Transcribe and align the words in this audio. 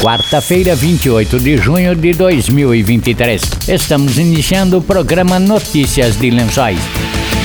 quarta-feira, 0.00 0.74
28 0.74 1.38
de 1.38 1.56
junho 1.56 1.94
de 1.94 2.12
2023. 2.12 3.42
Estamos 3.68 4.18
iniciando 4.18 4.78
o 4.78 4.82
programa 4.82 5.38
Notícias 5.38 6.18
de 6.18 6.30
Lençóis. 6.30 6.78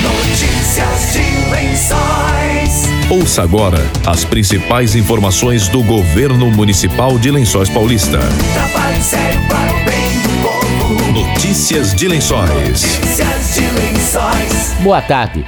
Notícias 0.01 1.13
de 1.13 1.51
Lençóis. 1.51 2.89
Ouça 3.09 3.43
agora 3.43 3.79
as 4.05 4.23
principais 4.23 4.95
informações 4.95 5.67
do 5.67 5.83
governo 5.83 6.49
municipal 6.51 7.17
de 7.17 7.31
Lençóis 7.31 7.69
Paulista. 7.69 8.19
Trabalho 8.53 9.03
sério 9.03 9.41
para 9.47 9.73
o 9.73 9.85
bem 9.85 10.21
do 10.21 10.29
povo. 10.41 11.11
Notícias 11.11 11.93
de 11.93 12.07
Lençóis. 12.07 12.49
Notícias 12.49 13.55
de 13.55 13.61
Lençóis. 13.61 14.75
Boa 14.81 15.01
tarde. 15.01 15.45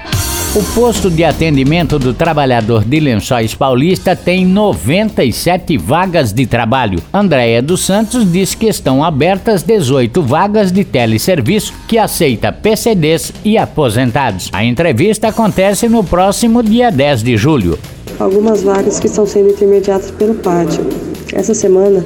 O 0.56 0.62
posto 0.76 1.10
de 1.10 1.24
atendimento 1.24 1.98
do 1.98 2.14
trabalhador 2.14 2.86
de 2.86 3.00
Lençóis 3.00 3.56
Paulista 3.56 4.16
tem 4.16 4.46
97 4.46 5.76
vagas 5.80 6.32
de 6.32 6.46
trabalho. 6.46 7.00
Andréia 7.12 7.60
dos 7.60 7.84
Santos 7.84 8.32
diz 8.32 8.54
que 8.54 8.68
estão 8.68 9.04
abertas 9.04 9.64
18 9.64 10.22
vagas 10.22 10.72
de 10.72 10.84
teleserviço 10.84 11.74
que 11.88 11.98
aceita 11.98 12.52
PCDs 12.52 13.34
e 13.44 13.58
aposentados. 13.58 14.52
A 14.54 14.64
entrevista 14.64 15.30
acontece 15.30 15.90
no 15.90 16.04
próximo 16.04 16.62
dia 16.62 16.92
10 16.92 17.24
de 17.24 17.36
julho. 17.36 17.80
algumas 18.20 18.62
vagas 18.62 19.00
que 19.00 19.08
estão 19.08 19.26
sendo 19.26 19.50
intermediadas 19.50 20.12
pelo 20.12 20.36
pátio. 20.36 20.86
Essa 21.34 21.56
semana 21.56 22.06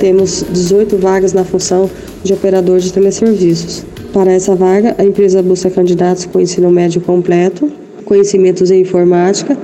temos 0.00 0.42
18 0.50 0.96
vagas 0.96 1.34
na 1.34 1.44
função 1.44 1.90
de 2.24 2.32
operador 2.32 2.78
de 2.78 2.90
teleserviços. 2.90 3.84
Para 4.14 4.32
essa 4.32 4.54
vaga, 4.54 4.94
a 4.96 5.04
empresa 5.04 5.42
busca 5.42 5.70
candidatos 5.70 6.24
com 6.24 6.40
ensino 6.40 6.70
médio 6.70 7.00
completo, 7.02 7.70
conhecimentos 8.02 8.70
em 8.70 8.80
informática, 8.80 9.56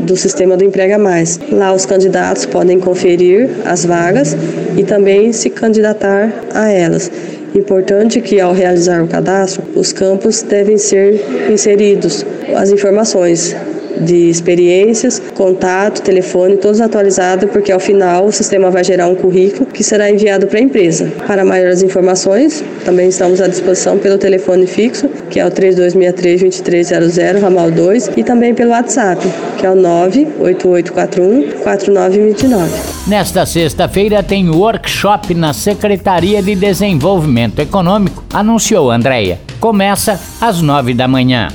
do 0.00 0.16
Sistema 0.16 0.56
do 0.56 0.64
Emprega 0.64 0.98
Mais. 0.98 1.38
Lá 1.50 1.72
os 1.72 1.86
candidatos 1.86 2.46
podem 2.46 2.78
conferir 2.78 3.50
as 3.64 3.84
vagas 3.84 4.36
e 4.76 4.82
também 4.82 5.32
se 5.32 5.50
candidatar 5.50 6.32
a 6.52 6.70
elas. 6.70 7.10
Importante 7.54 8.20
que 8.20 8.40
ao 8.40 8.52
realizar 8.52 9.02
o 9.02 9.06
cadastro, 9.06 9.62
os 9.76 9.92
campos 9.92 10.42
devem 10.42 10.76
ser 10.76 11.24
inseridos 11.50 12.26
as 12.56 12.70
informações 12.70 13.54
de 14.00 14.28
experiências, 14.28 15.22
contato, 15.34 16.02
telefone, 16.02 16.56
todos 16.56 16.80
atualizados, 16.80 17.50
porque 17.50 17.70
ao 17.72 17.80
final 17.80 18.26
o 18.26 18.32
sistema 18.32 18.70
vai 18.70 18.84
gerar 18.84 19.08
um 19.08 19.14
currículo 19.14 19.66
que 19.66 19.84
será 19.84 20.10
enviado 20.10 20.46
para 20.46 20.58
a 20.58 20.62
empresa. 20.62 21.12
Para 21.26 21.44
maiores 21.44 21.82
informações, 21.82 22.64
também 22.84 23.08
estamos 23.08 23.40
à 23.40 23.48
disposição 23.48 23.98
pelo 23.98 24.18
telefone 24.18 24.66
fixo, 24.66 25.08
que 25.30 25.40
é 25.40 25.46
o 25.46 25.50
3263-2300, 25.50 27.40
ramal 27.40 27.70
2, 27.70 28.10
e 28.16 28.22
também 28.22 28.54
pelo 28.54 28.70
WhatsApp, 28.70 29.26
que 29.58 29.66
é 29.66 29.70
o 29.70 29.76
98841-4929. 29.76 32.68
Nesta 33.06 33.46
sexta-feira 33.46 34.22
tem 34.22 34.48
workshop 34.48 35.34
na 35.34 35.52
Secretaria 35.52 36.42
de 36.42 36.54
Desenvolvimento 36.54 37.60
Econômico, 37.60 38.24
anunciou 38.32 38.90
Andréia. 38.90 39.38
Começa 39.60 40.20
às 40.40 40.60
nove 40.60 40.94
da 40.94 41.08
manhã. 41.08 41.48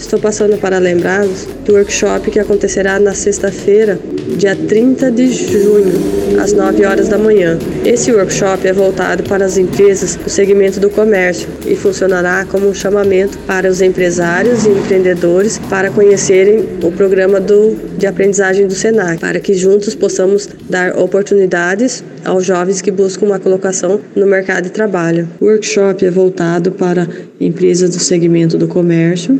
Estou 0.00 0.18
passando 0.18 0.58
para 0.58 0.78
lembrá-los 0.78 1.46
do 1.66 1.74
workshop 1.74 2.30
que 2.30 2.38
acontecerá 2.40 2.98
na 2.98 3.12
sexta-feira, 3.12 3.98
dia 4.38 4.56
30 4.56 5.10
de 5.10 5.30
junho, 5.30 6.40
às 6.40 6.54
9 6.54 6.86
horas 6.86 7.08
da 7.08 7.18
manhã. 7.18 7.58
Esse 7.84 8.10
workshop 8.10 8.66
é 8.66 8.72
voltado 8.72 9.22
para 9.24 9.44
as 9.44 9.58
empresas 9.58 10.16
do 10.16 10.30
segmento 10.30 10.80
do 10.80 10.88
comércio 10.88 11.46
e 11.66 11.76
funcionará 11.76 12.46
como 12.46 12.66
um 12.66 12.74
chamamento 12.74 13.38
para 13.40 13.68
os 13.70 13.82
empresários 13.82 14.64
e 14.64 14.70
empreendedores 14.70 15.58
para 15.68 15.90
conhecerem 15.90 16.64
o 16.82 16.90
programa 16.90 17.38
do, 17.38 17.76
de 17.98 18.06
aprendizagem 18.06 18.66
do 18.66 18.74
SENAC, 18.74 19.20
para 19.20 19.38
que 19.38 19.52
juntos 19.52 19.94
possamos 19.94 20.48
dar 20.68 20.98
oportunidades 20.98 22.02
aos 22.24 22.46
jovens 22.46 22.80
que 22.80 22.90
buscam 22.90 23.26
uma 23.26 23.38
colocação 23.38 24.00
no 24.16 24.26
mercado 24.26 24.64
de 24.64 24.70
trabalho. 24.70 25.28
O 25.38 25.44
workshop 25.44 26.06
é 26.06 26.10
voltado 26.10 26.72
para 26.72 27.06
empresas 27.38 27.90
do 27.90 28.00
segmento 28.00 28.56
do 28.56 28.66
comércio 28.66 29.38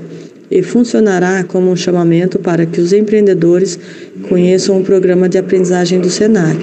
e 0.50 0.62
funcionará 0.62 1.44
como 1.44 1.70
um 1.70 1.76
chamamento 1.76 2.38
para 2.38 2.64
que 2.66 2.80
os 2.80 2.92
empreendedores 2.92 3.78
conheçam 4.28 4.80
o 4.80 4.84
programa 4.84 5.28
de 5.28 5.38
aprendizagem 5.38 6.00
do 6.00 6.10
SENAC, 6.10 6.58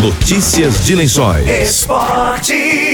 Notícias 0.03 0.85
de 0.85 0.97
Lençóis. 0.97 1.49
Esporte. 1.49 2.88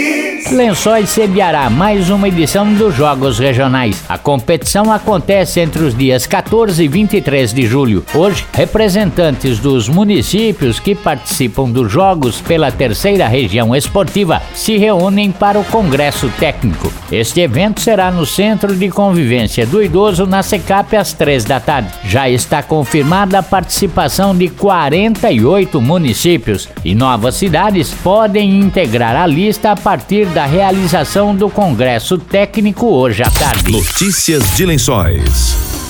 Lençóis 0.54 1.10
sediará 1.10 1.68
mais 1.68 2.10
uma 2.10 2.28
edição 2.28 2.72
dos 2.74 2.94
Jogos 2.94 3.40
Regionais. 3.40 4.04
A 4.08 4.16
competição 4.16 4.92
acontece 4.92 5.58
entre 5.58 5.82
os 5.82 5.98
dias 5.98 6.28
14 6.28 6.84
e 6.84 6.86
23 6.86 7.52
de 7.52 7.66
julho. 7.66 8.04
Hoje, 8.14 8.46
representantes 8.52 9.58
dos 9.58 9.88
municípios 9.88 10.78
que 10.78 10.94
participam 10.94 11.68
dos 11.68 11.90
Jogos 11.90 12.40
pela 12.40 12.70
terceira 12.70 13.26
região 13.26 13.74
esportiva 13.74 14.40
se 14.54 14.76
reúnem 14.76 15.32
para 15.32 15.58
o 15.58 15.64
Congresso 15.64 16.30
Técnico. 16.38 16.92
Este 17.10 17.40
evento 17.40 17.80
será 17.80 18.12
no 18.12 18.24
Centro 18.24 18.76
de 18.76 18.88
Convivência 18.88 19.66
do 19.66 19.82
Idoso, 19.82 20.24
na 20.24 20.44
Secap, 20.44 20.96
às 20.96 21.12
três 21.12 21.44
da 21.44 21.58
tarde. 21.58 21.90
Já 22.04 22.30
está 22.30 22.62
confirmada 22.62 23.40
a 23.40 23.42
participação 23.42 24.36
de 24.36 24.48
48 24.50 25.80
municípios 25.80 26.68
e 26.84 26.94
novas 26.94 27.34
cidades 27.34 27.90
podem 27.90 28.60
integrar 28.60 29.16
a 29.16 29.26
lista 29.26 29.72
a 29.72 29.76
partir 29.76 30.26
da 30.26 30.43
realização 30.46 31.34
do 31.34 31.48
Congresso 31.48 32.18
Técnico 32.18 32.86
hoje 32.86 33.22
à 33.22 33.30
tarde. 33.30 33.70
Notícias 33.70 34.56
de 34.56 34.66
Lençóis. 34.66 35.83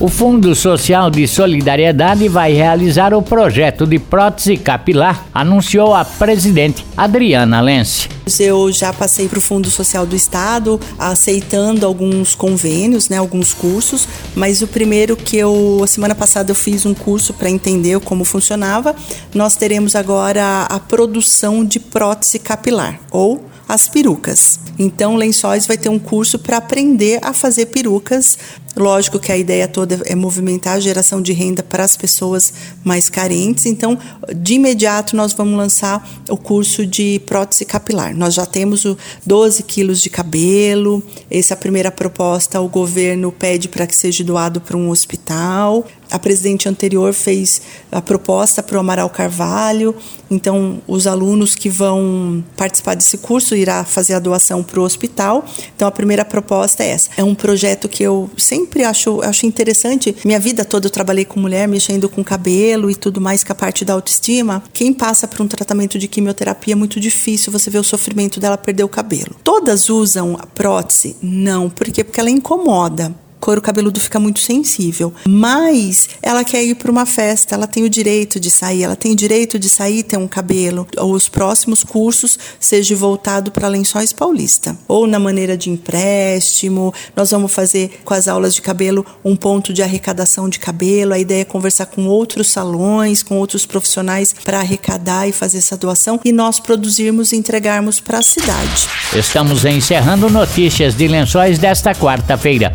O 0.00 0.06
Fundo 0.06 0.54
Social 0.54 1.10
de 1.10 1.26
Solidariedade 1.26 2.28
vai 2.28 2.52
realizar 2.52 3.12
o 3.12 3.20
projeto 3.20 3.84
de 3.84 3.98
prótese 3.98 4.56
capilar, 4.56 5.26
anunciou 5.34 5.92
a 5.92 6.04
presidente 6.04 6.86
Adriana 6.96 7.60
Lense. 7.60 8.08
Eu 8.38 8.70
já 8.70 8.92
passei 8.92 9.26
para 9.26 9.40
o 9.40 9.42
Fundo 9.42 9.68
Social 9.68 10.06
do 10.06 10.14
Estado, 10.14 10.78
aceitando 10.96 11.84
alguns 11.84 12.36
convênios, 12.36 13.08
né, 13.08 13.16
alguns 13.16 13.52
cursos, 13.52 14.06
mas 14.36 14.62
o 14.62 14.68
primeiro 14.68 15.16
que 15.16 15.36
eu, 15.36 15.80
a 15.82 15.86
semana 15.88 16.14
passada 16.14 16.52
eu 16.52 16.54
fiz 16.54 16.86
um 16.86 16.94
curso 16.94 17.34
para 17.34 17.50
entender 17.50 17.98
como 17.98 18.24
funcionava. 18.24 18.94
Nós 19.34 19.56
teremos 19.56 19.96
agora 19.96 20.62
a 20.70 20.78
produção 20.78 21.64
de 21.64 21.80
prótese 21.80 22.38
capilar, 22.38 23.00
ou 23.10 23.44
as 23.68 23.86
perucas. 23.86 24.60
Então, 24.78 25.16
Lençóis 25.16 25.66
vai 25.66 25.76
ter 25.76 25.88
um 25.88 25.98
curso 25.98 26.38
para 26.38 26.56
aprender 26.56 27.18
a 27.20 27.32
fazer 27.32 27.66
perucas. 27.66 28.38
Lógico 28.78 29.18
que 29.18 29.32
a 29.32 29.36
ideia 29.36 29.66
toda 29.66 30.00
é 30.06 30.14
movimentar 30.14 30.76
a 30.76 30.80
geração 30.80 31.20
de 31.20 31.32
renda 31.32 31.64
para 31.64 31.82
as 31.82 31.96
pessoas 31.96 32.52
mais 32.84 33.08
carentes. 33.08 33.66
Então, 33.66 33.98
de 34.36 34.54
imediato, 34.54 35.16
nós 35.16 35.32
vamos 35.32 35.58
lançar 35.58 36.08
o 36.30 36.36
curso 36.36 36.86
de 36.86 37.20
prótese 37.26 37.64
capilar. 37.64 38.14
Nós 38.14 38.34
já 38.34 38.46
temos 38.46 38.84
o 38.84 38.96
12 39.26 39.64
quilos 39.64 40.00
de 40.00 40.08
cabelo. 40.08 41.02
Essa 41.28 41.54
é 41.54 41.56
a 41.56 41.58
primeira 41.58 41.90
proposta. 41.90 42.60
O 42.60 42.68
governo 42.68 43.32
pede 43.32 43.68
para 43.68 43.84
que 43.84 43.96
seja 43.96 44.22
doado 44.22 44.60
para 44.60 44.76
um 44.76 44.90
hospital. 44.90 45.84
A 46.10 46.18
presidente 46.18 46.68
anterior 46.68 47.12
fez 47.12 47.60
a 47.92 48.00
proposta 48.00 48.62
para 48.62 48.76
o 48.76 48.80
Amaral 48.80 49.10
Carvalho. 49.10 49.94
Então, 50.30 50.80
os 50.86 51.06
alunos 51.06 51.54
que 51.54 51.68
vão 51.68 52.44
participar 52.56 52.94
desse 52.94 53.18
curso 53.18 53.54
irá 53.54 53.84
fazer 53.84 54.14
a 54.14 54.18
doação 54.18 54.62
para 54.62 54.80
o 54.80 54.84
hospital. 54.84 55.44
Então, 55.74 55.86
a 55.86 55.90
primeira 55.90 56.24
proposta 56.24 56.82
é 56.82 56.88
essa. 56.88 57.10
É 57.16 57.24
um 57.24 57.34
projeto 57.34 57.88
que 57.88 58.02
eu 58.02 58.30
sempre 58.38 58.67
acho, 58.84 59.20
acho 59.22 59.46
interessante. 59.46 60.14
Minha 60.24 60.38
vida 60.38 60.64
toda 60.64 60.86
eu 60.86 60.90
trabalhei 60.90 61.24
com 61.24 61.40
mulher, 61.40 61.66
mexendo 61.68 62.08
com 62.08 62.22
cabelo 62.22 62.90
e 62.90 62.94
tudo 62.94 63.20
mais, 63.20 63.42
que 63.42 63.52
a 63.52 63.54
parte 63.54 63.84
da 63.84 63.92
autoestima. 63.92 64.62
Quem 64.72 64.92
passa 64.92 65.26
por 65.26 65.40
um 65.42 65.48
tratamento 65.48 65.98
de 65.98 66.08
quimioterapia 66.08 66.72
é 66.72 66.76
muito 66.76 67.00
difícil 67.00 67.52
você 67.52 67.70
ver 67.70 67.78
o 67.78 67.84
sofrimento 67.84 68.40
dela 68.40 68.58
perder 68.58 68.84
o 68.84 68.88
cabelo. 68.88 69.36
Todas 69.42 69.88
usam 69.88 70.36
a 70.38 70.46
prótese? 70.46 71.16
Não. 71.22 71.70
Por 71.70 71.86
quê? 71.90 72.04
Porque 72.04 72.20
ela 72.20 72.30
incomoda 72.30 73.14
couro 73.40 73.60
cabeludo 73.60 74.00
fica 74.00 74.18
muito 74.18 74.40
sensível. 74.40 75.12
Mas 75.26 76.08
ela 76.22 76.44
quer 76.44 76.62
ir 76.62 76.74
para 76.74 76.90
uma 76.90 77.06
festa, 77.06 77.54
ela 77.54 77.66
tem 77.66 77.84
o 77.84 77.90
direito 77.90 78.38
de 78.38 78.50
sair, 78.50 78.82
ela 78.82 78.96
tem 78.96 79.12
o 79.12 79.16
direito 79.16 79.58
de 79.58 79.68
sair 79.68 79.98
e 79.98 80.02
ter 80.02 80.16
um 80.16 80.28
cabelo. 80.28 80.86
Os 80.98 81.28
próximos 81.28 81.82
cursos 81.82 82.38
seja 82.58 82.94
voltado 82.96 83.50
para 83.50 83.68
Lençóis 83.68 84.12
Paulista, 84.12 84.76
ou 84.86 85.06
na 85.06 85.18
maneira 85.18 85.56
de 85.56 85.70
empréstimo. 85.70 86.92
Nós 87.14 87.30
vamos 87.30 87.52
fazer 87.52 88.00
com 88.04 88.14
as 88.14 88.28
aulas 88.28 88.54
de 88.54 88.62
cabelo 88.62 89.04
um 89.24 89.36
ponto 89.36 89.72
de 89.72 89.82
arrecadação 89.82 90.48
de 90.48 90.58
cabelo. 90.58 91.12
A 91.12 91.18
ideia 91.18 91.42
é 91.42 91.44
conversar 91.44 91.86
com 91.86 92.06
outros 92.06 92.48
salões, 92.48 93.22
com 93.22 93.38
outros 93.38 93.66
profissionais 93.66 94.34
para 94.44 94.58
arrecadar 94.58 95.28
e 95.28 95.32
fazer 95.32 95.58
essa 95.58 95.76
doação 95.76 96.20
e 96.24 96.32
nós 96.32 96.60
produzirmos 96.60 97.32
e 97.32 97.36
entregarmos 97.36 98.00
para 98.00 98.18
a 98.18 98.22
cidade. 98.22 98.88
Estamos 99.14 99.64
encerrando 99.64 100.28
notícias 100.28 100.94
de 100.94 101.08
Lençóis 101.08 101.58
desta 101.58 101.94
quarta-feira. 101.94 102.74